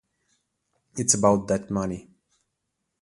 [0.97, 2.09] It's about that money.